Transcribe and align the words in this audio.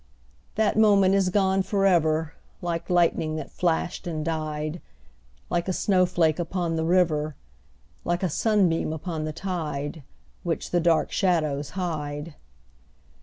_5 0.53 0.55
2. 0.55 0.55
That 0.55 0.79
moment 0.79 1.13
is 1.13 1.29
gone 1.29 1.61
for 1.61 1.85
ever, 1.85 2.33
Like 2.59 2.89
lightning 2.89 3.35
that 3.35 3.51
flashed 3.51 4.07
and 4.07 4.25
died 4.25 4.81
Like 5.47 5.67
a 5.67 5.73
snowflake 5.73 6.39
upon 6.39 6.75
the 6.75 6.83
river 6.83 7.35
Like 8.03 8.23
a 8.23 8.27
sunbeam 8.29 8.93
upon 8.93 9.25
the 9.25 9.31
tide, 9.33 10.01
Which 10.41 10.71
the 10.71 10.79
dark 10.81 11.11
shadows 11.11 11.69
hide. 11.77 12.33